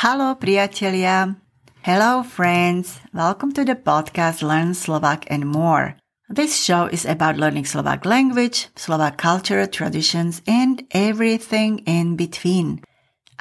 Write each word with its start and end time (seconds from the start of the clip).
Hello, 0.00 0.34
priatelia. 0.34 1.36
Hello, 1.82 2.22
friends. 2.22 3.00
Welcome 3.12 3.52
to 3.52 3.68
the 3.68 3.76
podcast 3.76 4.40
Learn 4.40 4.72
Slovak 4.72 5.28
and 5.28 5.44
More. 5.44 6.00
This 6.26 6.56
show 6.56 6.88
is 6.88 7.04
about 7.04 7.36
learning 7.36 7.68
Slovak 7.68 8.08
language, 8.08 8.72
Slovak 8.80 9.20
culture, 9.20 9.68
traditions, 9.68 10.40
and 10.48 10.88
everything 10.96 11.84
in 11.84 12.16
between. 12.16 12.80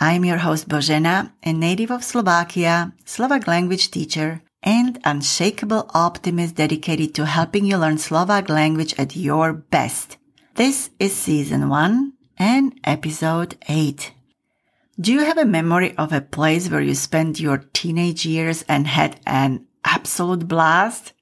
I'm 0.03 0.27
your 0.27 0.43
host 0.43 0.67
Božena, 0.67 1.31
a 1.47 1.55
native 1.55 1.95
of 1.95 2.03
Slovakia, 2.03 2.91
Slovak 3.07 3.47
language 3.47 3.87
teacher, 3.87 4.43
and 4.59 4.99
unshakable 5.07 5.87
optimist 5.95 6.59
dedicated 6.59 7.15
to 7.15 7.23
helping 7.23 7.63
you 7.63 7.79
learn 7.79 8.03
Slovak 8.03 8.51
language 8.51 8.99
at 8.99 9.15
your 9.15 9.53
best. 9.55 10.19
This 10.59 10.91
is 10.99 11.15
season 11.15 11.71
1 11.71 12.11
and 12.35 12.75
episode 12.83 13.55
8. 13.71 14.18
Do 14.99 15.13
you 15.13 15.23
have 15.23 15.37
a 15.37 15.45
memory 15.45 15.95
of 15.95 16.11
a 16.11 16.19
place 16.19 16.69
where 16.69 16.81
you 16.81 16.93
spent 16.93 17.39
your 17.39 17.63
teenage 17.71 18.25
years 18.25 18.65
and 18.67 18.85
had 18.85 19.17
an 19.25 19.65
absolute 19.85 20.45
blast? 20.45 21.13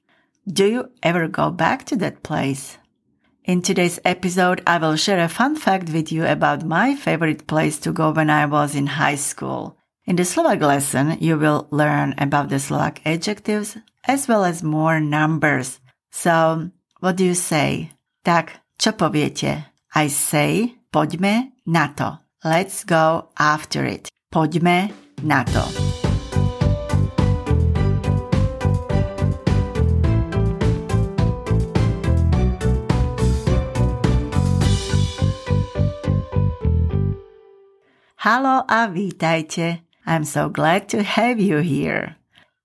Do 0.48 0.66
you 0.66 0.90
ever 1.00 1.28
go 1.28 1.52
back 1.52 1.84
to 1.86 1.96
that 2.02 2.24
place? 2.24 2.76
In 3.44 3.62
today's 3.62 4.00
episode, 4.04 4.62
I 4.66 4.78
will 4.78 4.96
share 4.96 5.22
a 5.22 5.28
fun 5.28 5.54
fact 5.54 5.90
with 5.90 6.10
you 6.10 6.26
about 6.26 6.66
my 6.66 6.96
favorite 6.96 7.46
place 7.46 7.78
to 7.86 7.92
go 7.92 8.10
when 8.10 8.30
I 8.30 8.46
was 8.46 8.74
in 8.74 8.98
high 8.98 9.14
school. 9.14 9.78
In 10.06 10.16
the 10.16 10.24
Slovak 10.24 10.60
lesson, 10.60 11.16
you 11.20 11.38
will 11.38 11.68
learn 11.70 12.16
about 12.18 12.48
the 12.48 12.58
Slovak 12.58 13.00
adjectives 13.06 13.78
as 14.08 14.26
well 14.26 14.44
as 14.44 14.60
more 14.60 14.98
numbers. 14.98 15.78
So, 16.10 16.72
what 16.98 17.14
do 17.14 17.24
you 17.24 17.34
say? 17.34 17.92
Tak, 18.24 18.58
čo 18.74 18.90
poviete? 18.90 19.70
I 19.94 20.08
say, 20.08 20.74
poďme 20.90 21.52
na 21.64 21.94
to. 21.94 22.27
Let's 22.44 22.84
go 22.84 23.30
after 23.36 23.84
it. 23.84 24.08
Poďme 24.30 24.94
na 25.24 25.42
to. 25.42 25.62
Halo 38.22 38.62
a 38.68 38.86
vítajte. 38.86 39.80
I'm 40.06 40.22
so 40.24 40.48
glad 40.48 40.88
to 40.90 41.02
have 41.02 41.40
you 41.40 41.58
here. 41.58 42.14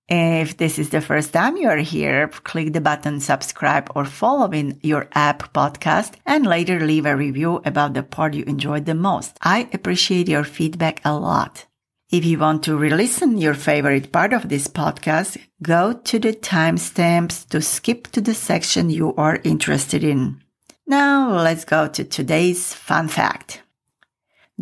If 0.10 0.58
this 0.58 0.78
is 0.78 0.90
the 0.90 1.00
first 1.00 1.32
time 1.32 1.56
you 1.56 1.70
are 1.70 1.78
here, 1.78 2.28
click 2.28 2.74
the 2.74 2.82
button 2.82 3.22
subscribe 3.22 3.90
or 3.96 4.04
follow 4.04 4.52
in 4.52 4.80
your 4.84 5.08
app 5.14 5.54
podcast 5.54 6.16
and 6.26 6.46
later 6.46 6.80
leave 6.80 7.06
a 7.06 7.16
review 7.16 7.62
about 7.64 7.94
the 7.94 8.04
part 8.04 8.34
you 8.34 8.44
enjoyed 8.44 8.86
the 8.86 8.96
most. 8.96 9.38
I 9.42 9.70
appreciate 9.72 10.28
your 10.28 10.44
feedback 10.44 11.02
a 11.06 11.18
lot. 11.18 11.66
If 12.12 12.26
you 12.26 12.38
want 12.38 12.64
to 12.64 12.78
re-listen 12.78 13.38
your 13.40 13.56
favorite 13.56 14.12
part 14.12 14.34
of 14.34 14.50
this 14.50 14.68
podcast, 14.68 15.38
go 15.64 15.94
to 15.94 16.20
the 16.20 16.34
timestamps 16.34 17.48
to 17.50 17.62
skip 17.62 18.08
to 18.12 18.22
the 18.22 18.36
section 18.36 18.90
you 18.90 19.16
are 19.16 19.40
interested 19.44 20.04
in. 20.04 20.42
Now 20.86 21.32
let's 21.32 21.66
go 21.66 21.88
to 21.88 22.04
today's 22.04 22.74
fun 22.74 23.08
fact. 23.08 23.64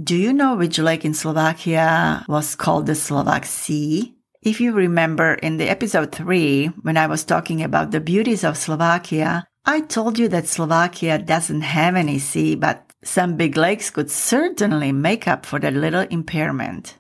Do 0.01 0.15
you 0.15 0.31
know 0.31 0.55
which 0.55 0.79
lake 0.79 1.03
in 1.03 1.13
Slovakia 1.13 2.23
was 2.29 2.55
called 2.55 2.85
the 2.85 2.95
Slovak 2.95 3.45
Sea? 3.45 4.15
If 4.41 4.59
you 4.59 4.73
remember 4.73 5.35
in 5.35 5.57
the 5.57 5.69
episode 5.69 6.11
3, 6.11 6.65
when 6.81 6.97
I 6.97 7.05
was 7.05 7.23
talking 7.23 7.61
about 7.61 7.91
the 7.91 8.01
beauties 8.01 8.43
of 8.43 8.57
Slovakia, 8.57 9.45
I 9.65 9.81
told 9.81 10.17
you 10.17 10.27
that 10.29 10.47
Slovakia 10.47 11.19
doesn't 11.19 11.61
have 11.61 11.95
any 11.95 12.17
sea, 12.17 12.55
but 12.55 12.91
some 13.03 13.37
big 13.37 13.55
lakes 13.55 13.91
could 13.91 14.09
certainly 14.09 14.91
make 14.91 15.27
up 15.27 15.45
for 15.45 15.59
that 15.59 15.75
little 15.75 16.07
impairment. 16.09 16.97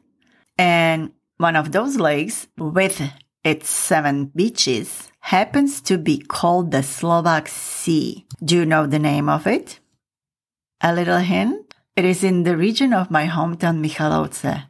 And 0.59 1.13
one 1.37 1.55
of 1.55 1.71
those 1.71 1.97
lakes, 1.97 2.45
with 2.59 3.01
its 3.43 3.67
seven 3.67 4.25
beaches, 4.35 5.09
happens 5.21 5.81
to 5.81 5.97
be 5.97 6.19
called 6.19 6.69
the 6.69 6.83
Slovak 6.83 7.47
Sea. 7.47 8.23
Do 8.45 8.57
you 8.57 8.65
know 8.67 8.85
the 8.85 8.99
name 8.99 9.29
of 9.29 9.47
it? 9.47 9.79
A 10.81 10.93
little 10.93 11.17
hint? 11.17 11.73
It 11.95 12.05
is 12.05 12.23
in 12.23 12.43
the 12.43 12.55
region 12.55 12.93
of 12.93 13.09
my 13.09 13.25
hometown 13.25 13.81
Michalovce. 13.81 14.69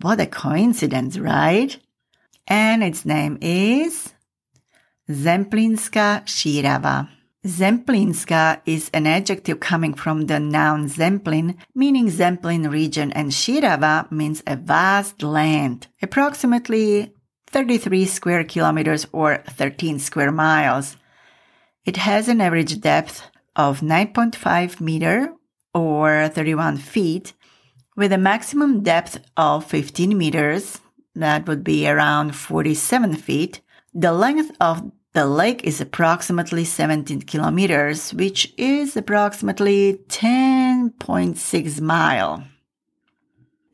What 0.00 0.20
a 0.20 0.26
coincidence, 0.26 1.18
right? 1.18 1.76
And 2.46 2.84
its 2.84 3.04
name 3.04 3.36
is 3.40 4.14
Zemplínska 5.10 6.22
Šírava. 6.24 7.08
Zemplínska 7.44 8.60
is 8.64 8.90
an 8.94 9.08
adjective 9.08 9.58
coming 9.58 9.94
from 9.94 10.26
the 10.26 10.38
noun 10.38 10.88
Zemplín, 10.88 11.56
meaning 11.74 12.06
Zemplín 12.06 12.70
region, 12.70 13.10
and 13.10 13.32
Šírava 13.32 14.08
means 14.12 14.40
a 14.46 14.54
vast 14.54 15.20
land, 15.24 15.88
approximately 16.00 17.12
33 17.48 18.04
square 18.06 18.44
kilometers 18.44 19.04
or 19.12 19.42
13 19.48 19.98
square 19.98 20.30
miles. 20.30 20.96
It 21.84 21.96
has 21.96 22.28
an 22.28 22.40
average 22.40 22.80
depth 22.80 23.22
of 23.56 23.80
9.5 23.80 24.80
meter 24.80 25.32
or 25.74 26.28
31 26.28 26.76
feet 26.76 27.32
with 27.98 28.12
a 28.12 28.16
maximum 28.16 28.80
depth 28.84 29.18
of 29.36 29.64
15 29.64 30.16
meters, 30.16 30.80
that 31.16 31.48
would 31.48 31.64
be 31.64 31.88
around 31.88 32.36
47 32.36 33.16
feet, 33.16 33.60
the 33.92 34.12
length 34.12 34.52
of 34.60 34.92
the 35.14 35.26
lake 35.26 35.64
is 35.64 35.80
approximately 35.80 36.64
17 36.64 37.22
kilometers, 37.22 38.14
which 38.14 38.54
is 38.56 38.96
approximately 38.96 39.98
10.6 40.06 41.80
mile. 41.80 42.44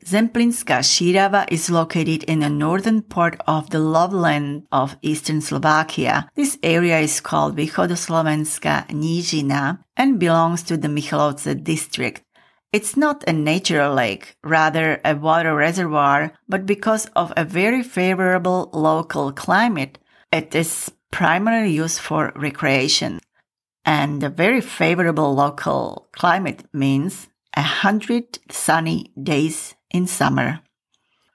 Zemplínska 0.03 0.81
Šírava 0.81 1.45
is 1.51 1.69
located 1.69 2.23
in 2.23 2.39
the 2.39 2.49
northern 2.49 3.03
part 3.03 3.39
of 3.47 3.69
the 3.69 3.79
lowland 3.79 4.63
of 4.71 4.97
eastern 5.03 5.41
Slovakia. 5.41 6.29
This 6.35 6.57
area 6.63 6.99
is 6.99 7.21
called 7.21 7.55
Východoslovenská 7.55 8.87
nížina 8.89 9.79
and 9.95 10.19
belongs 10.19 10.63
to 10.63 10.77
the 10.77 10.89
Michalovce 10.89 11.53
district. 11.63 12.24
It's 12.75 12.97
not 12.97 13.23
a 13.25 13.31
natural 13.31 13.93
lake, 13.93 14.35
rather 14.43 14.99
a 15.05 15.15
water 15.15 15.55
reservoir, 15.55 16.33
but 16.49 16.65
because 16.65 17.05
of 17.15 17.31
a 17.37 17.45
very 17.45 17.81
favorable 17.81 18.69
local 18.73 19.31
climate, 19.31 19.97
it 20.29 20.53
is 20.53 20.91
primarily 21.09 21.71
used 21.71 22.01
for 22.01 22.33
recreation. 22.35 23.21
And 23.85 24.21
a 24.21 24.29
very 24.29 24.59
favorable 24.59 25.33
local 25.33 26.09
climate 26.11 26.65
means 26.73 27.29
a 27.55 27.61
hundred 27.61 28.39
sunny 28.51 29.13
days 29.23 29.73
in 29.91 30.05
summer. 30.05 30.59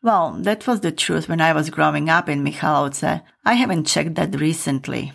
Well, 0.03 0.37
that 0.41 0.67
was 0.67 0.81
the 0.81 0.93
truth 0.93 1.27
when 1.27 1.41
I 1.41 1.55
was 1.55 1.71
growing 1.71 2.11
up 2.11 2.29
in 2.29 2.45
Michalovce. 2.45 3.23
I 3.47 3.55
haven't 3.55 3.87
checked 3.87 4.17
that 4.17 4.39
recently. 4.39 5.15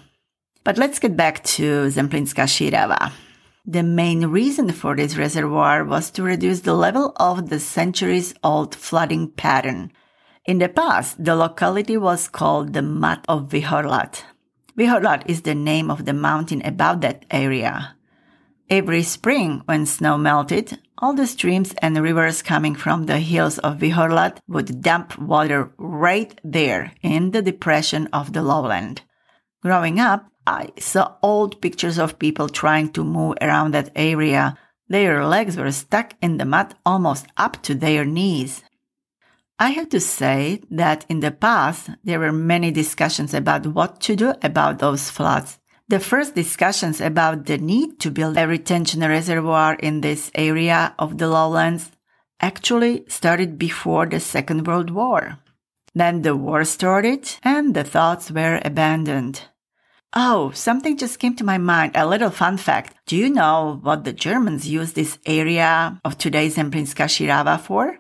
But 0.64 0.80
let's 0.80 0.98
get 0.98 1.16
back 1.16 1.44
to 1.44 1.92
Zemplínska 1.92 2.48
Šírava. 2.48 3.12
The 3.68 3.82
main 3.82 4.28
reason 4.28 4.72
for 4.72 4.96
this 4.96 5.18
reservoir 5.18 5.84
was 5.84 6.12
to 6.12 6.24
reduce 6.24 6.60
the 6.60 6.76
level 6.76 7.14
of 7.16 7.50
the 7.50 7.60
centuries 7.60 8.36
old 8.44 8.76
flooding 8.76 9.32
pattern. 9.32 9.92
In 10.46 10.60
the 10.60 10.70
past, 10.70 11.24
the 11.24 11.36
locality 11.36 11.98
was 11.98 12.28
called 12.28 12.74
the 12.74 12.84
Mat 12.84 13.26
of 13.28 13.50
Vihorlat. 13.50 14.24
Vihorlat 14.78 15.24
is 15.26 15.42
the 15.42 15.56
name 15.56 15.90
of 15.90 16.06
the 16.06 16.14
mountain 16.14 16.62
above 16.64 17.02
that 17.02 17.26
area. 17.32 17.96
Every 18.70 19.02
spring, 19.02 19.64
when 19.66 19.88
snow 19.88 20.18
melted, 20.18 20.80
all 21.00 21.14
the 21.14 21.26
streams 21.26 21.74
and 21.82 21.98
rivers 21.98 22.44
coming 22.44 22.76
from 22.76 23.06
the 23.06 23.18
hills 23.18 23.58
of 23.60 23.80
Vihorlat 23.80 24.38
would 24.48 24.84
dump 24.84 25.18
water 25.18 25.72
right 25.78 26.40
there 26.44 26.94
in 27.02 27.32
the 27.32 27.42
depression 27.42 28.08
of 28.14 28.34
the 28.34 28.44
lowland. 28.44 29.02
Growing 29.64 30.00
up, 30.00 30.28
I 30.48 30.70
saw 30.78 31.16
old 31.22 31.62
pictures 31.62 31.98
of 31.98 32.20
people 32.20 32.50
trying 32.50 32.92
to 32.94 33.04
move 33.04 33.38
around 33.42 33.74
that 33.74 33.92
area. 33.96 34.58
Their 34.88 35.26
legs 35.26 35.58
were 35.58 35.72
stuck 35.72 36.14
in 36.22 36.38
the 36.38 36.46
mud 36.46 36.76
almost 36.86 37.26
up 37.38 37.62
to 37.64 37.74
their 37.74 38.06
knees. 38.06 38.64
I 39.58 39.70
have 39.70 39.90
to 39.90 40.00
say 40.00 40.62
that 40.70 41.06
in 41.08 41.22
the 41.22 41.32
past, 41.32 41.90
there 42.04 42.20
were 42.20 42.34
many 42.34 42.72
discussions 42.72 43.34
about 43.34 43.66
what 43.68 44.02
to 44.02 44.16
do 44.16 44.34
about 44.44 44.80
those 44.80 45.10
floods. 45.10 45.60
The 45.88 46.00
first 46.00 46.36
discussions 46.36 47.00
about 47.00 47.46
the 47.46 47.58
need 47.58 48.00
to 48.02 48.12
build 48.12 48.38
a 48.38 48.48
retention 48.48 49.02
reservoir 49.02 49.76
in 49.76 50.02
this 50.02 50.30
area 50.36 50.94
of 51.00 51.18
the 51.18 51.28
lowlands 51.28 51.92
actually 52.42 53.06
started 53.08 53.58
before 53.58 54.08
the 54.08 54.20
Second 54.20 54.68
World 54.68 54.90
War. 54.90 55.40
Then 55.94 56.24
the 56.24 56.36
war 56.36 56.66
started 56.66 57.38
and 57.44 57.74
the 57.74 57.84
thoughts 57.84 58.30
were 58.30 58.60
abandoned. 58.66 59.44
Oh, 60.18 60.52
something 60.52 60.96
just 60.98 61.20
came 61.20 61.36
to 61.36 61.44
my 61.44 61.58
mind. 61.58 61.92
A 61.96 62.08
little 62.08 62.30
fun 62.30 62.58
fact. 62.58 62.96
Do 63.06 63.18
you 63.18 63.30
know 63.30 63.80
what 63.84 64.06
the 64.06 64.14
Germans 64.14 64.68
use 64.68 64.94
this 64.94 65.20
area 65.26 66.00
of 66.06 66.18
today's 66.18 66.56
Zemplínska 66.56 67.06
Šírava 67.08 67.60
for? 67.60 68.00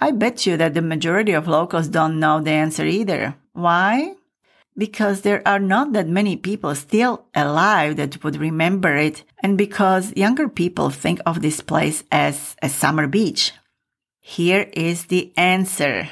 I 0.00 0.12
bet 0.12 0.46
you 0.46 0.56
that 0.56 0.72
the 0.74 0.82
majority 0.82 1.32
of 1.32 1.46
locals 1.46 1.88
don't 1.88 2.18
know 2.18 2.40
the 2.40 2.50
answer 2.52 2.86
either. 2.86 3.36
Why? 3.52 4.14
Because 4.78 5.20
there 5.20 5.42
are 5.46 5.58
not 5.60 5.92
that 5.92 6.08
many 6.08 6.36
people 6.36 6.74
still 6.74 7.26
alive 7.34 7.96
that 7.96 8.24
would 8.24 8.36
remember 8.36 8.96
it, 8.96 9.22
and 9.42 9.58
because 9.58 10.16
younger 10.16 10.48
people 10.48 10.88
think 10.88 11.20
of 11.26 11.42
this 11.42 11.60
place 11.60 12.02
as 12.10 12.56
a 12.62 12.70
summer 12.70 13.06
beach. 13.06 13.52
Here 14.20 14.70
is 14.72 15.06
the 15.06 15.32
answer. 15.36 16.08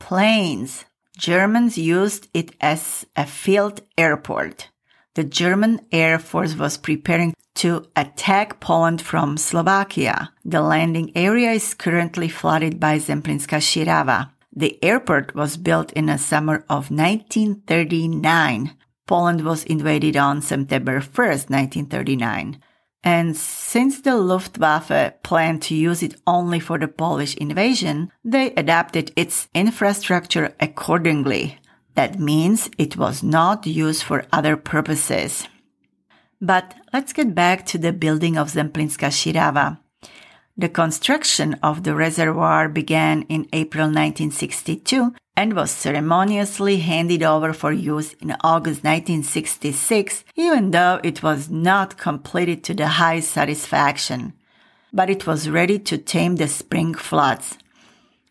planes. 0.00 0.86
Germans 1.16 1.78
used 1.78 2.28
it 2.34 2.56
as 2.60 3.06
a 3.14 3.26
field 3.26 3.82
airport. 3.96 4.70
The 5.14 5.24
German 5.24 5.80
Air 5.90 6.18
Force 6.18 6.54
was 6.56 6.76
preparing 6.76 7.34
to 7.56 7.86
attack 7.96 8.60
Poland 8.60 9.02
from 9.02 9.36
Slovakia. 9.36 10.32
The 10.44 10.62
landing 10.62 11.10
area 11.14 11.52
is 11.52 11.74
currently 11.74 12.28
flooded 12.28 12.78
by 12.78 12.98
Zemplínska 12.98 13.60
Šírava. 13.60 14.30
The 14.54 14.82
airport 14.82 15.34
was 15.34 15.56
built 15.56 15.92
in 15.92 16.06
the 16.06 16.18
summer 16.18 16.64
of 16.68 16.90
1939. 16.90 18.76
Poland 19.06 19.44
was 19.44 19.64
invaded 19.64 20.16
on 20.16 20.42
September 20.42 21.00
1st, 21.00 21.50
1939. 21.50 22.60
And 23.02 23.36
since 23.36 24.00
the 24.02 24.16
Luftwaffe 24.16 25.22
planned 25.22 25.62
to 25.62 25.74
use 25.74 26.02
it 26.02 26.20
only 26.26 26.60
for 26.60 26.78
the 26.78 26.88
Polish 26.88 27.34
invasion, 27.36 28.12
they 28.24 28.52
adapted 28.56 29.10
its 29.16 29.48
infrastructure 29.54 30.54
accordingly. 30.60 31.59
That 31.94 32.18
means 32.18 32.70
it 32.78 32.96
was 32.96 33.22
not 33.22 33.66
used 33.66 34.02
for 34.02 34.26
other 34.32 34.56
purposes. 34.56 35.48
But 36.40 36.74
let's 36.92 37.12
get 37.12 37.34
back 37.34 37.66
to 37.66 37.78
the 37.78 37.92
building 37.92 38.38
of 38.38 38.52
Zemplínska 38.52 39.10
Šírava. 39.10 39.78
The 40.56 40.68
construction 40.68 41.54
of 41.62 41.84
the 41.84 41.94
reservoir 41.94 42.68
began 42.68 43.22
in 43.22 43.48
April 43.52 43.86
1962 43.86 45.14
and 45.36 45.54
was 45.54 45.70
ceremoniously 45.70 46.78
handed 46.80 47.22
over 47.22 47.52
for 47.52 47.72
use 47.72 48.12
in 48.14 48.36
August 48.42 48.84
1966, 48.84 50.24
even 50.36 50.70
though 50.70 51.00
it 51.02 51.22
was 51.22 51.48
not 51.48 51.96
completed 51.96 52.62
to 52.64 52.74
the 52.74 52.86
high 52.86 53.20
satisfaction. 53.20 54.34
But 54.92 55.08
it 55.08 55.26
was 55.26 55.48
ready 55.48 55.78
to 55.78 55.96
tame 55.96 56.36
the 56.36 56.48
spring 56.48 56.94
floods. 56.94 57.56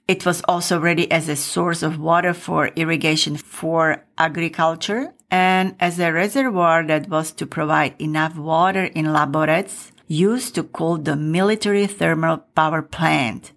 It 0.09 0.25
was 0.25 0.41
also 0.47 0.79
ready 0.79 1.06
as 1.11 1.29
a 1.29 1.35
source 1.35 1.83
of 1.83 2.00
water 2.00 2.33
for 2.33 2.71
irrigation 2.75 3.38
for 3.38 4.03
agriculture 4.17 5.13
and 5.29 5.75
as 5.79 6.00
a 6.00 6.11
reservoir 6.11 6.83
that 6.88 7.07
was 7.09 7.31
to 7.33 7.45
provide 7.45 7.94
enough 8.01 8.35
water 8.35 8.85
in 8.85 9.06
Laborec 9.06 9.91
used 10.07 10.56
to 10.56 10.63
cool 10.63 10.97
the 10.97 11.15
military 11.15 11.85
thermal 11.85 12.38
power 12.56 12.81
plant. 12.81 13.51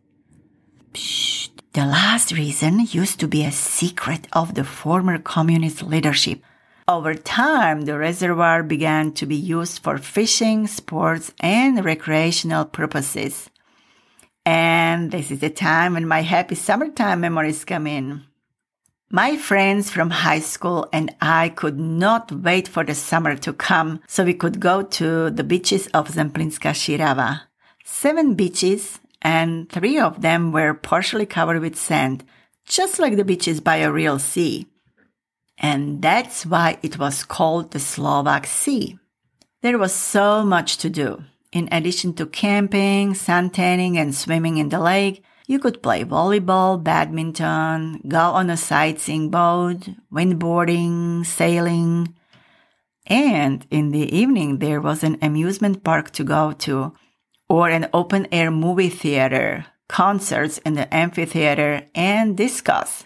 Psst. 0.92 1.48
The 1.72 1.86
last 1.86 2.32
reason 2.32 2.80
used 2.90 3.18
to 3.20 3.26
be 3.26 3.46
a 3.46 3.50
secret 3.50 4.28
of 4.34 4.54
the 4.54 4.64
former 4.64 5.16
communist 5.16 5.82
leadership. 5.82 6.42
Over 6.86 7.14
time, 7.14 7.86
the 7.86 7.96
reservoir 7.96 8.62
began 8.62 9.12
to 9.12 9.24
be 9.24 9.36
used 9.36 9.82
for 9.82 9.96
fishing, 9.96 10.66
sports, 10.66 11.32
and 11.40 11.82
recreational 11.82 12.66
purposes. 12.66 13.48
And 14.44 15.10
this 15.10 15.30
is 15.30 15.40
the 15.40 15.50
time 15.50 15.94
when 15.94 16.06
my 16.06 16.22
happy 16.22 16.54
summertime 16.54 17.20
memories 17.20 17.64
come 17.64 17.86
in. 17.86 18.24
My 19.10 19.36
friends 19.36 19.90
from 19.90 20.10
high 20.10 20.40
school 20.40 20.88
and 20.92 21.14
I 21.20 21.50
could 21.50 21.78
not 21.78 22.32
wait 22.32 22.66
for 22.66 22.82
the 22.82 22.94
summer 22.94 23.36
to 23.36 23.52
come 23.52 24.00
so 24.08 24.24
we 24.24 24.34
could 24.34 24.58
go 24.58 24.82
to 24.82 25.30
the 25.30 25.44
beaches 25.44 25.86
of 25.88 26.08
Zemplínska 26.08 26.72
Šírava. 26.72 27.42
Seven 27.84 28.34
beaches 28.34 29.00
and 29.20 29.68
three 29.68 29.98
of 29.98 30.22
them 30.22 30.50
were 30.50 30.74
partially 30.74 31.26
covered 31.26 31.60
with 31.60 31.76
sand, 31.76 32.24
just 32.64 32.98
like 32.98 33.16
the 33.16 33.24
beaches 33.24 33.60
by 33.60 33.76
a 33.76 33.92
real 33.92 34.18
sea. 34.18 34.66
And 35.58 36.02
that's 36.02 36.46
why 36.46 36.78
it 36.82 36.98
was 36.98 37.22
called 37.22 37.70
the 37.70 37.80
Slovak 37.80 38.46
Sea. 38.46 38.98
There 39.60 39.78
was 39.78 39.92
so 39.92 40.42
much 40.42 40.78
to 40.78 40.90
do. 40.90 41.22
In 41.52 41.68
addition 41.70 42.14
to 42.14 42.26
camping, 42.26 43.12
suntanning, 43.12 43.96
and 43.96 44.14
swimming 44.14 44.56
in 44.56 44.70
the 44.70 44.80
lake, 44.80 45.22
you 45.46 45.58
could 45.58 45.82
play 45.82 46.02
volleyball, 46.02 46.82
badminton, 46.82 48.00
go 48.08 48.18
on 48.18 48.48
a 48.48 48.56
sightseeing 48.56 49.28
boat, 49.28 49.88
windboarding, 50.10 51.26
sailing. 51.26 52.14
And 53.06 53.66
in 53.70 53.90
the 53.90 54.16
evening, 54.16 54.58
there 54.58 54.80
was 54.80 55.04
an 55.04 55.18
amusement 55.20 55.84
park 55.84 56.10
to 56.12 56.24
go 56.24 56.52
to, 56.64 56.94
or 57.50 57.68
an 57.68 57.90
open 57.92 58.28
air 58.32 58.50
movie 58.50 58.88
theater, 58.88 59.66
concerts 59.88 60.56
in 60.58 60.72
the 60.72 60.92
amphitheater, 60.94 61.86
and 61.94 62.34
discos. 62.34 63.04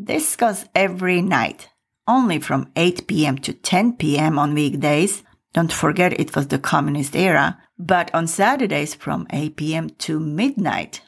Discos 0.00 0.66
every 0.74 1.20
night, 1.20 1.68
only 2.08 2.38
from 2.38 2.70
8 2.74 3.06
p.m. 3.06 3.36
to 3.38 3.52
10 3.52 3.96
p.m. 3.98 4.38
on 4.38 4.54
weekdays. 4.54 5.24
Don't 5.52 5.72
forget 5.72 6.18
it 6.18 6.34
was 6.34 6.46
the 6.46 6.58
communist 6.58 7.14
era, 7.14 7.58
but 7.86 8.10
on 8.14 8.26
Saturdays 8.26 8.94
from 8.94 9.26
8 9.30 9.56
p.m. 9.56 9.90
to 9.90 10.20
midnight. 10.20 11.02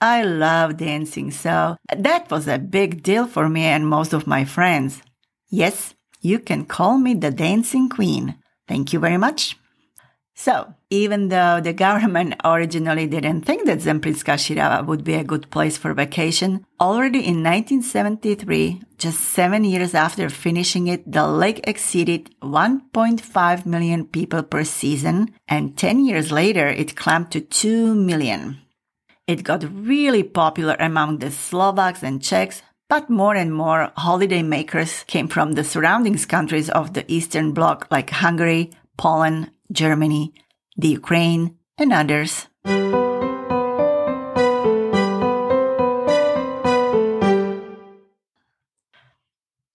I 0.00 0.22
love 0.22 0.76
dancing, 0.76 1.30
so 1.30 1.76
that 1.94 2.30
was 2.30 2.46
a 2.46 2.58
big 2.58 3.02
deal 3.02 3.26
for 3.26 3.48
me 3.48 3.64
and 3.64 3.88
most 3.88 4.12
of 4.12 4.26
my 4.26 4.44
friends. 4.44 5.02
Yes, 5.48 5.94
you 6.20 6.38
can 6.38 6.66
call 6.66 6.98
me 6.98 7.14
the 7.14 7.30
dancing 7.30 7.88
queen. 7.88 8.36
Thank 8.68 8.92
you 8.92 8.98
very 8.98 9.16
much. 9.16 9.56
So, 10.38 10.74
even 10.90 11.28
though 11.30 11.62
the 11.62 11.72
government 11.72 12.34
originally 12.44 13.06
didn't 13.06 13.42
think 13.46 13.64
that 13.64 13.78
Zemplínska 13.78 14.36
Šírava 14.36 14.84
would 14.86 15.02
be 15.02 15.14
a 15.14 15.24
good 15.24 15.50
place 15.50 15.78
for 15.78 15.94
vacation, 15.94 16.66
already 16.78 17.20
in 17.20 17.42
1973, 17.42 18.82
just 18.98 19.18
seven 19.18 19.64
years 19.64 19.94
after 19.94 20.28
finishing 20.28 20.88
it, 20.88 21.10
the 21.10 21.26
lake 21.26 21.60
exceeded 21.64 22.30
1.5 22.42 23.64
million 23.64 24.04
people 24.04 24.42
per 24.42 24.62
season, 24.62 25.32
and 25.48 25.76
10 25.78 26.04
years 26.04 26.30
later, 26.30 26.68
it 26.68 26.96
climbed 26.96 27.30
to 27.30 27.40
2 27.40 27.94
million. 27.94 28.58
It 29.26 29.42
got 29.42 29.64
really 29.64 30.22
popular 30.22 30.76
among 30.78 31.18
the 31.18 31.30
Slovaks 31.30 32.02
and 32.02 32.22
Czechs, 32.22 32.60
but 32.90 33.08
more 33.08 33.34
and 33.34 33.54
more 33.54 33.90
holiday 33.96 34.42
makers 34.42 35.02
came 35.06 35.28
from 35.28 35.52
the 35.52 35.64
surrounding 35.64 36.18
countries 36.18 36.68
of 36.68 36.92
the 36.92 37.10
Eastern 37.10 37.52
Bloc 37.52 37.88
like 37.90 38.10
Hungary, 38.10 38.70
Poland, 38.98 39.50
Germany, 39.72 40.32
the 40.76 40.88
Ukraine, 40.88 41.56
and 41.78 41.92
others. 41.92 42.46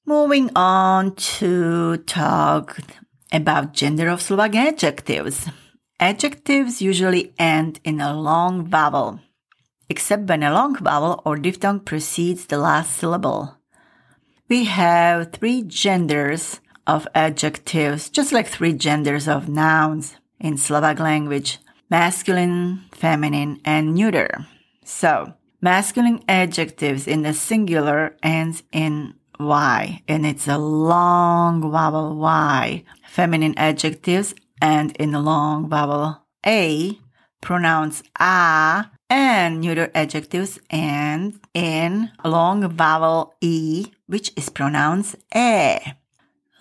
Moving 0.06 0.50
on 0.56 1.16
to 1.16 1.98
talk 2.06 2.80
about 3.32 3.74
gender 3.74 4.10
of 4.10 4.22
Slovak 4.22 4.56
adjectives. 4.56 5.48
Adjectives 6.00 6.82
usually 6.82 7.34
end 7.38 7.80
in 7.84 8.02
a 8.02 8.14
long 8.14 8.66
vowel 8.66 9.20
except 9.92 10.30
when 10.30 10.42
a 10.42 10.54
long 10.54 10.74
vowel 10.78 11.22
or 11.26 11.36
diphthong 11.36 11.82
precedes 11.82 12.46
the 12.46 12.58
last 12.58 12.96
syllable. 12.96 13.58
We 14.48 14.64
have 14.64 15.34
three 15.34 15.63
genders 15.63 16.62
of 16.88 17.08
adjectives, 17.14 18.10
just 18.10 18.32
like 18.32 18.48
three 18.48 18.74
genders 18.74 19.28
of 19.28 19.50
nouns 19.50 20.16
in 20.40 20.58
Slovak 20.58 21.00
language 21.00 21.60
masculine, 21.90 22.86
feminine, 22.94 23.60
and 23.66 23.94
neuter. 23.94 24.48
So, 24.86 25.34
masculine 25.62 26.24
adjectives 26.28 27.06
in 27.06 27.22
the 27.22 27.34
singular 27.34 28.16
ends 28.24 28.64
in 28.72 29.14
Y, 29.38 30.02
and 30.08 30.26
it's 30.26 30.48
a 30.48 30.58
long 30.58 31.70
vowel 31.70 32.16
Y. 32.16 32.84
Feminine 33.08 33.56
adjectives 33.58 34.34
end 34.62 34.96
in 34.98 35.14
a 35.14 35.20
long 35.20 35.68
vowel 35.68 36.24
A, 36.46 36.98
pronounced 37.42 38.06
A, 38.20 38.86
and 39.10 39.60
neuter 39.60 39.92
adjectives 39.94 40.60
end 40.70 41.40
in 41.54 42.12
a 42.24 42.30
long 42.30 42.70
vowel 42.70 43.36
E, 43.42 43.88
which 44.08 44.32
is 44.38 44.50
pronounced 44.50 45.18
E. 45.36 45.78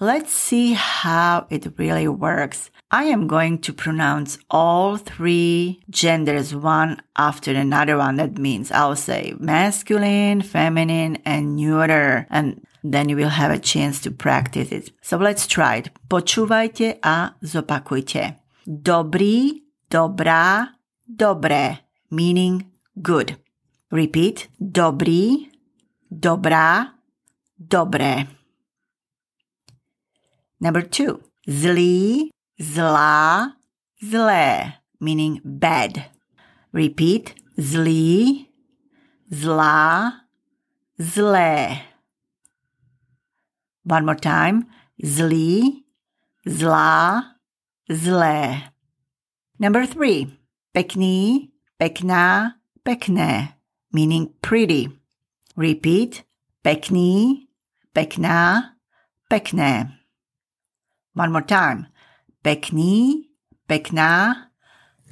Let's 0.01 0.33
see 0.33 0.73
how 0.73 1.47
it 1.51 1.77
really 1.77 2.09
works. 2.09 2.71
I 2.91 3.05
am 3.05 3.27
going 3.27 3.59
to 3.59 3.73
pronounce 3.73 4.39
all 4.51 4.97
three 4.97 5.83
genders 5.91 6.55
one 6.55 7.03
after 7.17 7.53
another 7.53 7.99
one. 7.99 8.17
That 8.17 8.39
means 8.39 8.73
I'll 8.73 8.97
say 8.97 9.35
masculine, 9.39 10.41
feminine, 10.41 11.19
and 11.27 11.55
neuter. 11.55 12.27
And 12.31 12.67
then 12.83 13.11
you 13.11 13.17
will 13.17 13.29
have 13.29 13.51
a 13.51 13.59
chance 13.59 14.01
to 14.01 14.11
practice 14.11 14.73
it. 14.73 14.91
So 15.03 15.19
let's 15.19 15.47
try 15.47 15.77
it. 15.77 15.91
Počúvajte 16.09 16.97
a 17.05 17.37
zopakujte. 17.45 18.41
Dobrý, 18.67 19.61
dobrá, 19.91 20.69
dobré 21.07 21.91
meaning 22.11 22.67
good. 22.95 23.37
Repeat. 23.93 24.49
Dobrý, 24.61 25.49
dobrá, 26.11 26.93
dobré. 27.59 28.40
Number 30.61 30.83
two. 30.83 31.21
Zlý, 31.49 32.31
zlá, 32.61 33.53
zlé, 34.03 34.73
meaning 35.01 35.41
bad. 35.45 36.11
Repeat. 36.73 37.35
Zlý, 37.59 38.47
zlá, 39.31 40.13
zlé. 40.99 41.81
One 43.85 44.07
more 44.07 44.17
time. 44.17 44.67
Zlý, 45.03 45.85
zlá, 46.47 47.25
zlé. 47.91 48.71
Number 49.59 49.87
three. 49.87 50.37
Pekný, 50.73 51.51
pekná, 51.79 52.55
pekné, 52.83 53.57
meaning 53.93 54.29
pretty. 54.41 54.89
Repeat, 55.57 56.25
Pekný, 56.63 57.49
pekná, 57.93 58.63
pekné. 59.29 60.00
One 61.15 61.33
more 61.33 61.43
time. 61.43 61.87
Pekný, 62.43 63.27
pekná, 63.67 64.35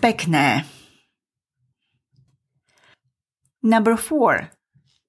pekné. 0.00 0.64
Number 3.62 3.96
four. 3.96 4.50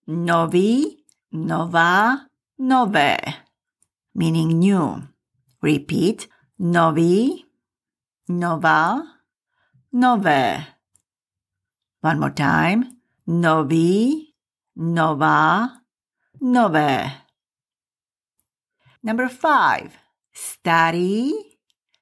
Nový, 0.07 1.05
nová, 1.31 2.25
nové. 2.57 3.17
Meaning 4.15 4.59
new. 4.59 5.07
Repeat. 5.61 6.27
Nový, 6.59 7.45
nová, 8.27 8.99
nové. 9.93 10.65
One 12.01 12.19
more 12.19 12.33
time. 12.33 12.99
Nový, 13.27 14.33
nová, 14.75 15.69
nové. 16.41 17.11
Number 19.03 19.29
five. 19.29 20.08
Starý, 20.33 21.33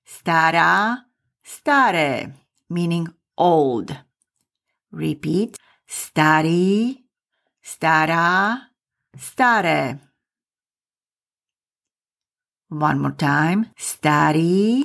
stará, 0.03 1.05
staré. 1.43 2.33
Meaning 2.69 3.07
old. 3.37 3.95
Repeat. 4.91 5.57
Starý, 5.87 6.99
stará, 7.63 8.59
staré. 9.15 9.99
One 12.67 12.99
more 12.99 13.15
time. 13.15 13.71
Starý, 13.79 14.83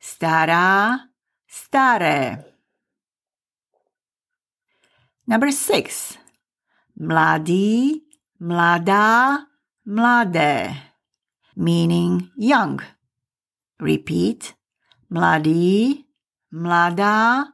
stará, 0.00 0.96
staré. 1.44 2.48
Number 5.28 5.52
six. 5.52 6.16
Mladý, 6.96 8.00
mladá, 8.40 9.44
mladé. 9.84 10.87
Meaning 11.58 12.30
young. 12.38 12.78
Repeat. 13.82 14.54
Mladý, 15.10 16.06
mladá, 16.54 17.50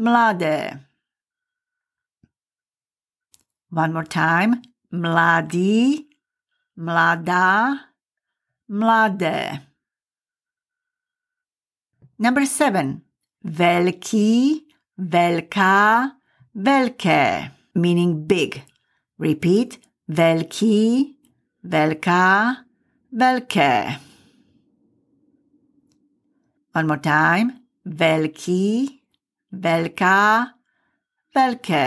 mladé. 0.00 0.80
One 3.68 3.92
more 3.92 4.08
time. 4.08 4.62
Mladý, 4.90 6.08
mladá, 6.78 7.84
mladé. 8.70 9.60
Number 12.16 12.46
seven. 12.48 13.04
Veľký, 13.44 14.64
veľká, 14.96 15.76
veľké. 16.56 17.22
Meaning 17.76 18.24
big. 18.24 18.64
Repeat. 19.20 19.84
Veľký, 20.08 21.12
veľká, 21.60 22.63
veľké. 23.14 23.74
One 26.74 26.86
more 26.90 26.98
time. 26.98 27.62
Veľký, 27.86 28.90
veľká, 29.54 30.22
veľké. 31.30 31.86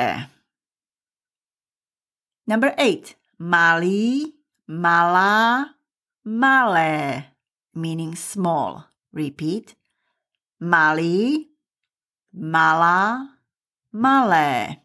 Number 2.47 2.71
eight. 2.79 3.19
Malý, 3.37 4.31
malá, 4.71 5.75
malé. 6.23 7.35
Meaning 7.75 8.15
small. 8.15 8.87
Repeat. 9.11 9.75
Malý, 10.63 11.51
malá, 12.31 13.27
malé. 13.91 14.81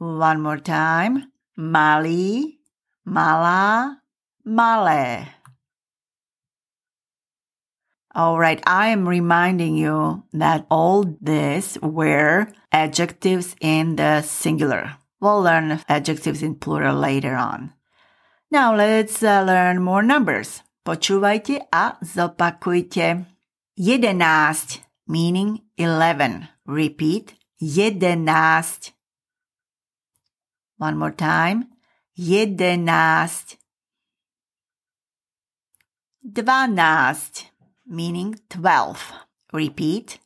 One 0.00 0.40
more 0.42 0.60
time. 0.60 1.30
Malý, 1.54 2.58
malá, 3.04 3.99
malé. 4.50 5.28
All 8.12 8.36
right, 8.36 8.60
I 8.66 8.88
am 8.88 9.08
reminding 9.08 9.76
you 9.76 10.24
that 10.32 10.66
all 10.68 11.04
this 11.20 11.78
were 11.80 12.48
adjectives 12.72 13.54
in 13.60 13.94
the 13.94 14.22
singular. 14.22 14.96
We'll 15.20 15.40
learn 15.40 15.80
adjectives 15.88 16.42
in 16.42 16.56
plural 16.56 16.96
later 16.96 17.36
on. 17.36 17.72
Now 18.50 18.74
let's 18.74 19.22
uh, 19.22 19.44
learn 19.46 19.80
more 19.80 20.02
numbers. 20.02 20.62
Počúvajte 20.84 21.60
a 21.70 21.94
zopakujte. 22.02 23.26
Jedenáct, 23.78 24.80
meaning 25.06 25.60
eleven. 25.76 26.48
Repeat. 26.66 27.34
Jedenáct. 27.62 28.90
One 30.78 30.98
more 30.98 31.12
time. 31.12 31.68
Jedenáct. 32.18 33.59
Dvanáct, 36.22 37.48
meaning 37.86 38.36
twelve. 38.50 39.00
Repeat. 39.54 40.20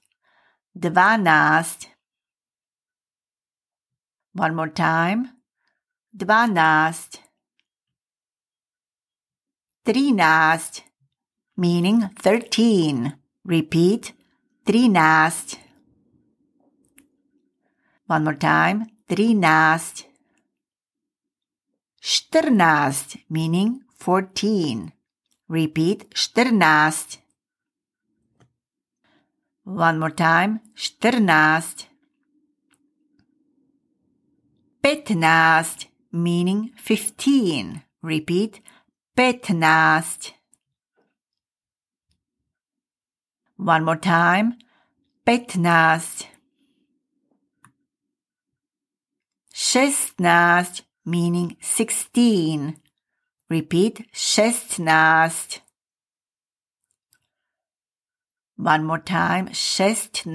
Dvanáct. 0.74 1.86
One 4.34 4.54
more 4.56 4.70
time. 4.74 5.38
Dvanáct. 6.10 7.22
Trinásť, 9.86 10.82
meaning 11.54 12.10
thirteen. 12.18 13.14
Repeat. 13.46 14.18
Trinásť. 14.66 15.62
One 18.10 18.24
more 18.24 18.34
time. 18.34 18.90
Trinásť. 19.06 20.10
Štrnásť, 22.02 23.30
meaning 23.30 23.86
fourteen. 23.94 24.93
Repeat. 25.48 26.10
Štrnásť. 26.14 27.20
One 29.64 29.98
more 29.98 30.12
time. 30.14 30.60
Štrnásť. 30.76 31.94
15, 34.84 35.88
meaning 36.12 36.70
15. 36.76 37.84
Repeat, 38.02 38.60
15. 39.16 40.34
One 43.56 43.82
more 43.82 43.96
time, 43.96 44.58
15. 45.24 46.28
16, 49.54 50.82
meaning 51.06 51.56
16. 51.62 52.76
Repeat, 53.48 54.08
16. 54.12 54.86
One 58.56 58.84
more 58.84 59.00
time, 59.00 59.52
16. 59.52 60.34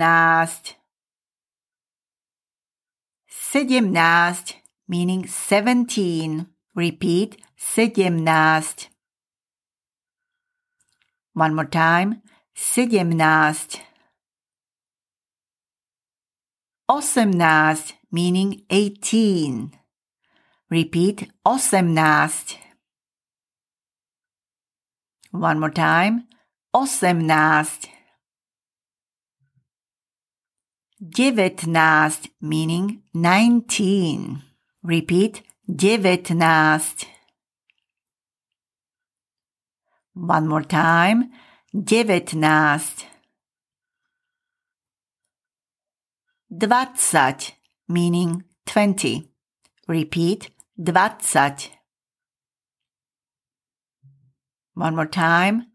Sedemnáct, 3.52 4.62
meaning 4.86 5.26
seventeen. 5.26 6.54
Repeat, 6.76 7.38
sedemnáct. 7.58 8.90
One 11.34 11.56
more 11.56 11.68
time, 11.68 12.22
sedemnáct. 12.54 13.80
Osemnáct, 16.86 17.96
meaning 18.12 18.66
eighteen. 18.70 19.72
Repeat, 20.70 21.32
osemnáct. 21.44 22.69
One 25.32 25.60
more 25.60 25.72
time, 25.72 26.28
osemnáct. 26.74 27.88
Devetnáct, 31.00 32.32
meaning 32.40 33.04
nineteen. 33.14 34.42
Repeat, 34.82 35.44
devetnáct. 35.68 37.06
One 40.14 40.48
more 40.48 40.66
time, 40.66 41.32
devetnáct. 41.72 43.06
Dvadsať, 46.50 47.54
meaning 47.88 48.44
twenty. 48.66 49.30
Repeat, 49.88 50.52
dvadsať. 50.76 51.79
One 54.80 54.96
more 54.96 55.12
time, 55.12 55.68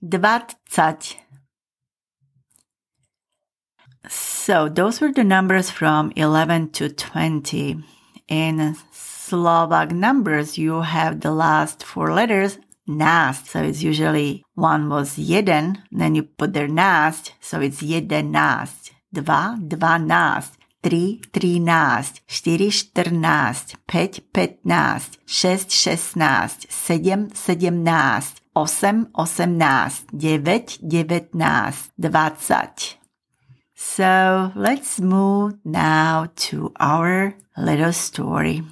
dvadsať. 0.00 1.20
So 4.08 4.70
those 4.70 5.02
were 5.02 5.12
the 5.12 5.22
numbers 5.22 5.68
from 5.68 6.12
11 6.16 6.72
to 6.80 6.88
20. 6.88 7.84
In 8.28 8.74
Slovak 8.90 9.92
numbers, 9.92 10.56
you 10.56 10.80
have 10.80 11.20
the 11.20 11.30
last 11.30 11.84
four 11.84 12.14
letters 12.14 12.56
nast. 12.86 13.52
So 13.52 13.60
it's 13.60 13.82
usually 13.82 14.44
one 14.54 14.88
was 14.88 15.18
jeden, 15.18 15.82
then 15.92 16.14
you 16.14 16.22
put 16.22 16.54
their 16.54 16.68
nast, 16.68 17.34
so 17.40 17.60
it's 17.60 17.82
jedenast. 17.82 18.92
Dva, 19.12 19.60
dva 19.60 19.98
nast. 20.00 20.58
3 20.82 21.20
13, 21.32 21.66
4 21.66 22.02
14, 22.26 22.80
5 23.86 24.20
15, 24.32 25.18
6 25.26 25.74
16, 25.74 26.70
7 26.70 27.34
17, 27.34 28.37
8 28.54 29.10
18, 29.14 30.12
9 30.12 30.78
19, 30.82 31.90
20. 31.98 32.98
So 33.74 34.52
let's 34.56 35.00
move 35.00 35.54
now 35.64 36.30
to 36.50 36.72
our 36.80 37.34
little 37.56 37.92
story. 37.92 38.66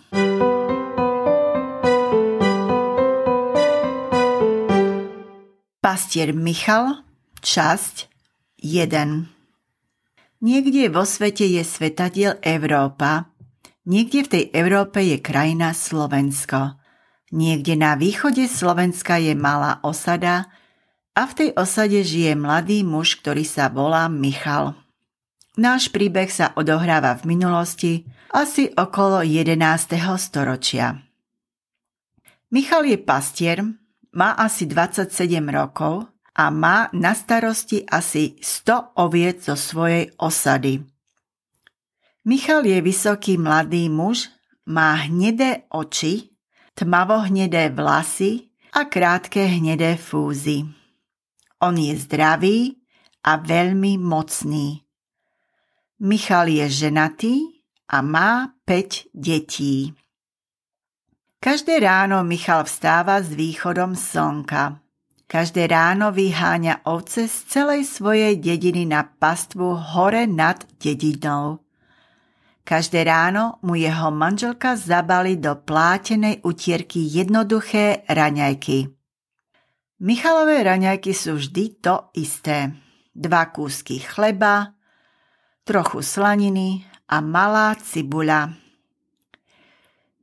Pastier 5.81 6.35
Michal, 6.35 7.07
časť 7.39 8.11
1 8.59 9.37
Niekde 10.43 10.93
vo 10.93 11.07
svete 11.07 11.47
je 11.49 11.63
svetadiel 11.65 12.37
Európa, 12.45 13.33
niekde 13.89 14.27
v 14.27 14.29
tej 14.29 14.45
Európe 14.53 15.01
je 15.01 15.23
krajina 15.23 15.73
Slovensko. 15.73 16.77
Niekde 17.35 17.75
na 17.75 17.99
východe 17.99 18.47
Slovenska 18.47 19.19
je 19.19 19.35
malá 19.35 19.83
osada 19.83 20.47
a 21.11 21.27
v 21.27 21.33
tej 21.35 21.51
osade 21.59 22.07
žije 22.07 22.39
mladý 22.39 22.87
muž, 22.87 23.19
ktorý 23.19 23.43
sa 23.43 23.67
volá 23.67 24.07
Michal. 24.07 24.79
Náš 25.59 25.91
príbeh 25.91 26.31
sa 26.31 26.55
odohráva 26.55 27.17
v 27.19 27.35
minulosti 27.35 27.93
asi 28.31 28.71
okolo 28.77 29.25
11. 29.25 29.59
storočia. 30.21 31.01
Michal 32.53 32.87
je 32.87 32.99
pastier, 33.01 33.65
má 34.15 34.37
asi 34.39 34.69
27 34.69 35.11
rokov 35.51 36.07
a 36.37 36.53
má 36.53 36.93
na 36.93 37.17
starosti 37.17 37.83
asi 37.89 38.39
100 38.39 39.01
oviec 39.03 39.43
zo 39.43 39.59
svojej 39.59 40.13
osady. 40.21 40.85
Michal 42.23 42.63
je 42.69 42.79
vysoký 42.85 43.35
mladý 43.35 43.91
muž, 43.91 44.31
má 44.69 44.95
hnedé 44.95 45.67
oči, 45.75 46.36
tmavo 46.77 47.25
hnedé 47.25 47.73
vlasy 47.73 48.53
a 48.77 48.85
krátke 48.85 49.41
hnedé 49.49 49.97
fúzy. 49.97 50.69
On 51.65 51.73
je 51.73 51.97
zdravý 51.97 52.77
a 53.25 53.41
veľmi 53.41 53.97
mocný. 53.97 54.85
Michal 56.05 56.53
je 56.53 56.69
ženatý 56.69 57.65
a 57.89 58.05
má 58.05 58.53
5 58.69 59.09
detí. 59.17 59.97
Každé 61.41 61.81
ráno 61.81 62.21
Michal 62.21 62.69
vstáva 62.69 63.25
s 63.25 63.33
východom 63.33 63.97
slnka. 63.97 64.77
Každé 65.27 65.73
ráno 65.73 66.13
vyháňa 66.13 66.85
ovce 66.87 67.27
z 67.27 67.37
celej 67.51 67.83
svojej 67.89 68.37
dediny 68.37 68.85
na 68.87 69.03
pastvu 69.03 69.75
hore 69.75 70.29
nad 70.29 70.63
dedinou. 70.79 71.66
Každé 72.67 73.07
ráno 73.07 73.63
mu 73.63 73.79
jeho 73.79 74.11
manželka 74.11 74.75
zabali 74.75 75.39
do 75.39 75.55
plátenej 75.55 76.43
utierky 76.43 76.99
jednoduché 76.99 78.03
raňajky. 78.11 78.91
Michalové 80.03 80.67
raňajky 80.67 81.15
sú 81.15 81.39
vždy 81.39 81.79
to 81.79 82.11
isté. 82.19 82.75
Dva 83.15 83.55
kúsky 83.55 84.03
chleba, 84.03 84.75
trochu 85.63 86.03
slaniny 86.03 86.83
a 87.07 87.23
malá 87.23 87.79
cibuľa. 87.79 88.51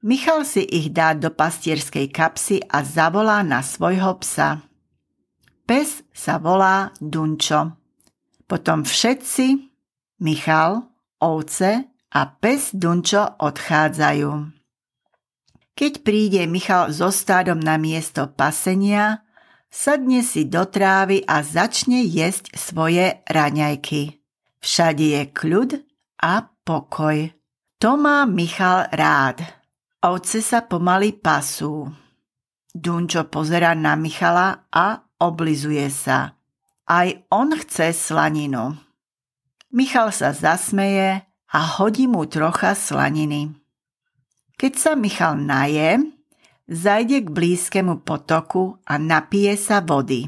Michal 0.04 0.44
si 0.44 0.68
ich 0.68 0.92
dá 0.92 1.16
do 1.16 1.32
pastierskej 1.32 2.12
kapsy 2.12 2.60
a 2.68 2.84
zavolá 2.84 3.40
na 3.40 3.64
svojho 3.64 4.20
psa. 4.20 4.60
Pes 5.64 6.04
sa 6.12 6.44
volá 6.44 6.92
Dunčo. 7.00 7.80
Potom 8.52 8.84
všetci, 8.84 9.72
Michal, 10.20 10.92
ovce 11.24 11.93
a 12.14 12.30
pes 12.30 12.70
Dunčo 12.78 13.42
odchádzajú. 13.42 14.32
Keď 15.74 15.94
príde 16.06 16.46
Michal 16.46 16.94
so 16.94 17.10
stádom 17.10 17.58
na 17.58 17.82
miesto 17.82 18.30
pasenia, 18.30 19.26
sadne 19.74 20.22
si 20.22 20.46
do 20.46 20.70
trávy 20.70 21.26
a 21.26 21.42
začne 21.42 22.06
jesť 22.06 22.54
svoje 22.54 23.18
raňajky. 23.26 24.22
Všade 24.62 25.06
je 25.18 25.24
kľud 25.34 25.70
a 26.22 26.46
pokoj. 26.62 27.34
To 27.82 27.98
má 27.98 28.30
Michal 28.30 28.86
rád. 28.94 29.42
Ovce 30.06 30.46
sa 30.46 30.62
pomaly 30.62 31.18
pasú. 31.18 31.90
Dunčo 32.70 33.26
pozera 33.28 33.74
na 33.74 33.98
Michala 33.98 34.70
a 34.70 35.02
oblizuje 35.18 35.90
sa. 35.90 36.38
Aj 36.86 37.08
on 37.34 37.50
chce 37.58 37.96
slaninu. 37.98 38.78
Michal 39.74 40.14
sa 40.14 40.36
zasmeje 40.38 41.33
a 41.54 41.62
hodí 41.78 42.10
mu 42.10 42.26
trocha 42.26 42.74
slaniny. 42.74 43.54
Keď 44.58 44.74
sa 44.74 44.92
Michal 44.98 45.38
naje, 45.38 46.02
zajde 46.66 47.22
k 47.22 47.28
blízkemu 47.30 48.02
potoku 48.02 48.82
a 48.90 48.98
napije 48.98 49.54
sa 49.54 49.86
vody. 49.86 50.26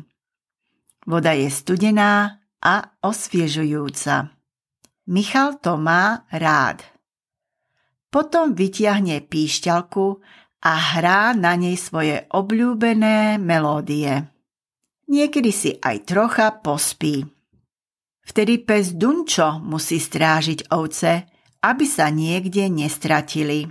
Voda 1.05 1.33
je 1.33 1.49
studená 1.49 2.41
a 2.61 2.75
osviežujúca. 3.01 4.33
Michal 5.05 5.61
to 5.61 5.77
má 5.77 6.25
rád. 6.33 6.81
Potom 8.09 8.57
vytiahne 8.57 9.21
píšťalku 9.21 10.17
a 10.65 10.73
hrá 10.97 11.37
na 11.37 11.53
nej 11.53 11.77
svoje 11.77 12.25
obľúbené 12.33 13.37
melódie. 13.37 14.25
Niekedy 15.05 15.51
si 15.53 15.71
aj 15.77 16.09
trocha 16.09 16.49
pospí. 16.57 17.34
Vtedy 18.25 18.57
pes 18.65 18.97
Dunčo 18.97 19.61
musí 19.61 20.01
strážiť 20.01 20.73
ovce, 20.73 21.29
aby 21.61 21.85
sa 21.85 22.09
niekde 22.09 22.65
nestratili. 22.67 23.69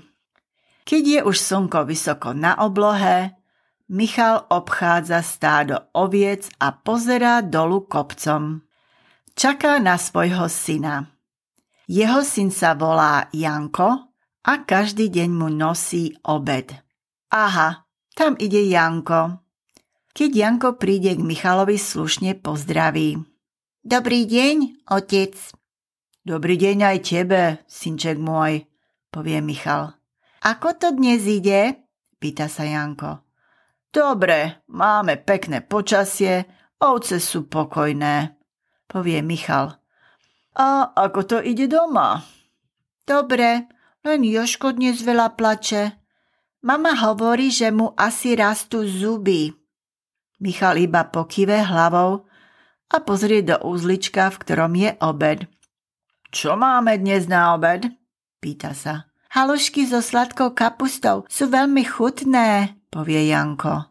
Keď 0.86 1.02
je 1.02 1.20
už 1.26 1.36
slnko 1.36 1.90
vysoko 1.90 2.30
na 2.30 2.54
oblohe, 2.62 3.34
Michal 3.90 4.48
obchádza 4.48 5.20
stádo 5.20 5.76
oviec 5.92 6.48
a 6.56 6.72
pozerá 6.72 7.44
dolu 7.44 7.84
kopcom. 7.84 8.64
Čaká 9.36 9.76
na 9.76 10.00
svojho 10.00 10.48
syna. 10.48 11.12
Jeho 11.84 12.24
syn 12.24 12.48
sa 12.48 12.72
volá 12.72 13.28
Janko 13.28 14.08
a 14.40 14.52
každý 14.64 15.12
deň 15.12 15.30
mu 15.36 15.52
nosí 15.52 16.16
obed. 16.24 16.72
Aha, 17.28 17.84
tam 18.16 18.40
ide 18.40 18.64
Janko. 18.64 19.44
Keď 20.16 20.30
Janko 20.32 20.80
príde 20.80 21.12
k 21.12 21.20
Michalovi 21.20 21.76
slušne 21.76 22.40
pozdraví. 22.40 23.33
Dobrý 23.84 24.24
deň, 24.24 24.88
otec. 24.96 25.36
Dobrý 26.24 26.56
deň 26.56 26.88
aj 26.88 26.98
tebe, 27.04 27.60
synček 27.68 28.16
môj, 28.16 28.64
povie 29.12 29.44
Michal. 29.44 30.00
Ako 30.40 30.80
to 30.80 30.96
dnes 30.96 31.28
ide? 31.28 31.84
Pýta 32.16 32.48
sa 32.48 32.64
Janko. 32.64 33.28
Dobre, 33.92 34.64
máme 34.72 35.20
pekné 35.20 35.60
počasie, 35.60 36.48
ovce 36.80 37.20
sú 37.20 37.44
pokojné, 37.44 38.40
povie 38.88 39.20
Michal. 39.20 39.76
A 40.56 40.88
ako 40.88 41.20
to 41.28 41.36
ide 41.44 41.68
doma? 41.68 42.24
Dobre, 43.04 43.68
len 44.00 44.20
Joško 44.24 44.80
dnes 44.80 45.04
veľa 45.04 45.36
plače. 45.36 45.92
Mama 46.64 46.96
hovorí, 47.04 47.52
že 47.52 47.68
mu 47.68 47.92
asi 48.00 48.32
rastú 48.32 48.88
zuby. 48.88 49.52
Michal 50.40 50.80
iba 50.80 51.04
pokyve 51.04 51.60
hlavou 51.68 52.24
a 52.90 52.96
pozrie 53.00 53.44
do 53.44 53.60
úzlička, 53.60 54.28
v 54.32 54.40
ktorom 54.40 54.72
je 54.76 54.90
obed. 55.00 55.46
Čo 56.34 56.58
máme 56.58 56.98
dnes 56.98 57.30
na 57.30 57.54
obed? 57.54 57.88
Pýta 58.42 58.74
sa. 58.74 59.06
Halušky 59.34 59.86
so 59.90 59.98
sladkou 59.98 60.54
kapustou 60.54 61.26
sú 61.26 61.50
veľmi 61.50 61.82
chutné, 61.82 62.78
povie 62.90 63.34
Janko. 63.34 63.90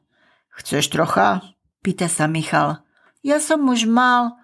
Chceš 0.56 0.88
trocha? 0.88 1.44
Pýta 1.84 2.08
sa 2.08 2.32
Michal. 2.32 2.80
Ja 3.20 3.44
som 3.44 3.68
už 3.68 3.84
mal, 3.92 4.40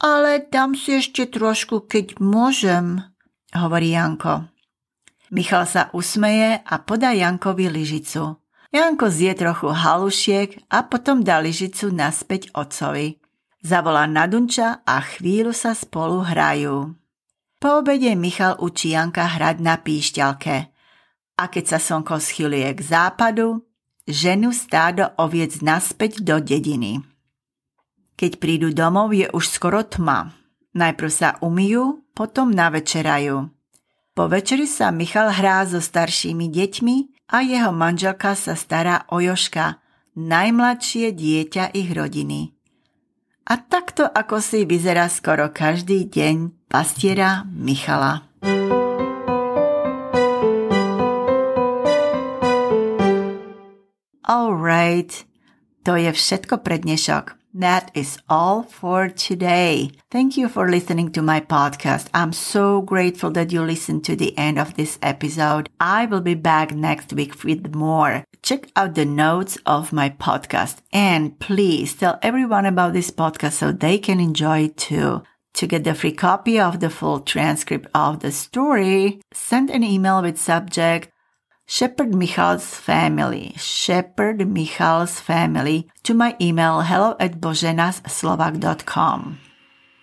ale 0.00 0.40
dám 0.48 0.72
si 0.72 0.96
ešte 0.96 1.28
trošku, 1.28 1.84
keď 1.84 2.16
môžem, 2.24 3.04
hovorí 3.52 3.92
Janko. 3.92 4.48
Michal 5.28 5.68
sa 5.68 5.92
usmeje 5.92 6.58
a 6.64 6.74
podá 6.80 7.12
Jankovi 7.12 7.68
lyžicu. 7.68 8.40
Janko 8.72 9.12
zje 9.12 9.36
trochu 9.36 9.68
halušiek 9.68 10.56
a 10.72 10.88
potom 10.88 11.20
dá 11.20 11.38
lyžicu 11.38 11.92
naspäť 11.92 12.48
otcovi. 12.56 13.19
Zavolá 13.60 14.08
na 14.08 14.24
Dunča 14.24 14.80
a 14.88 15.04
chvíľu 15.04 15.52
sa 15.52 15.76
spolu 15.76 16.24
hrajú. 16.24 16.96
Po 17.60 17.84
obede 17.84 18.16
Michal 18.16 18.56
učí 18.56 18.96
Janka 18.96 19.28
hrať 19.36 19.60
na 19.60 19.76
píšťalke. 19.76 20.56
A 21.36 21.44
keď 21.44 21.76
sa 21.76 21.78
slnko 21.80 22.16
schylie 22.24 22.72
k 22.72 22.80
západu, 22.80 23.60
ženu 24.08 24.56
stádo 24.56 25.12
oviec 25.20 25.60
naspäť 25.60 26.24
do 26.24 26.40
dediny. 26.40 27.04
Keď 28.16 28.40
prídu 28.40 28.72
domov, 28.72 29.12
je 29.12 29.28
už 29.28 29.44
skoro 29.44 29.84
tma. 29.84 30.32
Najprv 30.72 31.10
sa 31.12 31.36
umyjú, 31.44 32.04
potom 32.16 32.52
navečerajú. 32.52 33.48
Po 34.16 34.24
večeri 34.28 34.64
sa 34.64 34.88
Michal 34.88 35.32
hrá 35.36 35.64
so 35.68 35.84
staršími 35.84 36.48
deťmi 36.48 36.96
a 37.28 37.44
jeho 37.44 37.72
manželka 37.76 38.32
sa 38.36 38.56
stará 38.56 39.04
o 39.12 39.20
Joška, 39.20 39.80
najmladšie 40.16 41.12
dieťa 41.12 41.76
ich 41.76 41.92
rodiny. 41.92 42.59
A 43.50 43.58
takto 43.58 44.06
ako 44.06 44.38
si 44.38 44.62
vyzerá 44.62 45.10
skoro 45.10 45.50
každý 45.50 46.06
deň 46.06 46.54
pastiera 46.70 47.42
Michala. 47.50 48.22
Alright, 54.22 55.26
to 55.82 55.98
je 55.98 56.14
všetko 56.14 56.62
pre 56.62 56.78
dnešok. 56.78 57.39
That 57.52 57.90
is 57.94 58.16
all 58.28 58.62
for 58.62 59.08
today. 59.08 59.90
Thank 60.08 60.36
you 60.36 60.48
for 60.48 60.70
listening 60.70 61.10
to 61.12 61.22
my 61.22 61.40
podcast. 61.40 62.08
I'm 62.14 62.32
so 62.32 62.80
grateful 62.80 63.32
that 63.32 63.50
you 63.50 63.62
listened 63.62 64.04
to 64.04 64.14
the 64.14 64.36
end 64.38 64.56
of 64.56 64.74
this 64.74 65.00
episode. 65.02 65.68
I 65.80 66.06
will 66.06 66.20
be 66.20 66.34
back 66.34 66.70
next 66.70 67.12
week 67.12 67.42
with 67.42 67.74
more. 67.74 68.22
Check 68.42 68.70
out 68.76 68.94
the 68.94 69.04
notes 69.04 69.58
of 69.66 69.92
my 69.92 70.10
podcast 70.10 70.76
and 70.92 71.40
please 71.40 71.94
tell 71.94 72.20
everyone 72.22 72.66
about 72.66 72.92
this 72.92 73.10
podcast 73.10 73.54
so 73.54 73.72
they 73.72 73.98
can 73.98 74.20
enjoy 74.20 74.66
it 74.66 74.76
too. 74.76 75.24
To 75.54 75.66
get 75.66 75.82
the 75.82 75.94
free 75.94 76.12
copy 76.12 76.60
of 76.60 76.78
the 76.78 76.88
full 76.88 77.18
transcript 77.18 77.88
of 77.92 78.20
the 78.20 78.30
story, 78.30 79.20
send 79.32 79.70
an 79.70 79.82
email 79.82 80.22
with 80.22 80.38
subject 80.38 81.10
Shepherd 81.70 82.18
Michal's 82.18 82.74
family, 82.74 83.54
Shepherd 83.54 84.42
Michal's 84.42 85.22
family 85.22 85.86
to 86.02 86.18
my 86.18 86.34
email 86.42 86.82
hello 86.82 87.14
at 87.22 87.38
boženaslovak.com. 87.38 89.38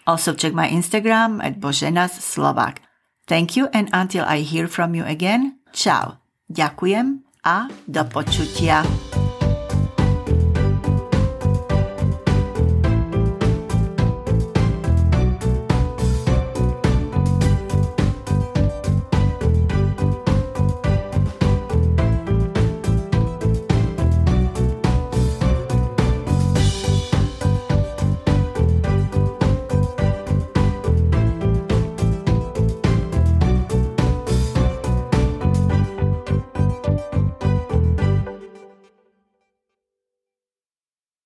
Also 0.08 0.32
check 0.34 0.56
my 0.56 0.72
Instagram 0.72 1.44
at 1.44 1.60
boženaslovak. 1.60 2.80
Thank 3.28 3.60
you 3.60 3.68
and 3.76 3.92
until 3.92 4.24
I 4.24 4.48
hear 4.48 4.72
from 4.72 4.96
you 4.96 5.04
again, 5.04 5.60
ciao. 5.76 6.24
Ďakujem 6.48 7.28
a 7.44 7.68
do 7.84 8.04
počutia. 8.08 8.88